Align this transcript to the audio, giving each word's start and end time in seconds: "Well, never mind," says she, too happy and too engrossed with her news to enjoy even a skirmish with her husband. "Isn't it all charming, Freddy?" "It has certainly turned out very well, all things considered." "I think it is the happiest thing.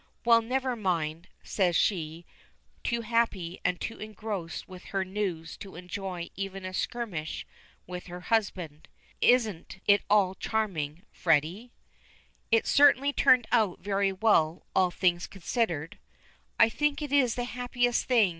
"Well, 0.25 0.41
never 0.41 0.75
mind," 0.75 1.27
says 1.43 1.75
she, 1.75 2.25
too 2.83 3.01
happy 3.01 3.59
and 3.63 3.79
too 3.79 3.99
engrossed 3.99 4.67
with 4.67 4.85
her 4.85 5.05
news 5.05 5.55
to 5.57 5.75
enjoy 5.75 6.31
even 6.35 6.65
a 6.65 6.73
skirmish 6.73 7.45
with 7.85 8.07
her 8.07 8.21
husband. 8.21 8.87
"Isn't 9.21 9.77
it 9.85 10.01
all 10.09 10.33
charming, 10.33 11.03
Freddy?" 11.11 11.71
"It 12.49 12.63
has 12.63 12.71
certainly 12.71 13.13
turned 13.13 13.45
out 13.51 13.77
very 13.81 14.11
well, 14.11 14.65
all 14.75 14.89
things 14.89 15.27
considered." 15.27 15.99
"I 16.59 16.67
think 16.67 17.03
it 17.03 17.11
is 17.13 17.35
the 17.35 17.43
happiest 17.43 18.05
thing. 18.05 18.29